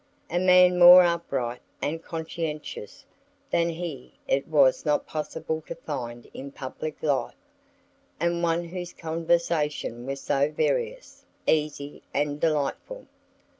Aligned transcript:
A 0.31 0.39
man 0.39 0.79
more 0.79 1.03
upright 1.03 1.61
and 1.79 2.03
conscientious 2.03 3.05
than 3.51 3.69
he 3.69 4.13
it 4.27 4.47
was 4.47 4.83
not 4.83 5.05
possible 5.05 5.61
to 5.67 5.75
find 5.75 6.27
in 6.33 6.51
public 6.51 7.03
life, 7.03 7.35
and 8.19 8.41
one 8.41 8.63
whose 8.63 8.93
conversation 8.93 10.07
was 10.07 10.19
so 10.19 10.49
various, 10.51 11.23
easy, 11.45 12.01
and 12.15 12.41
delightful. 12.41 13.05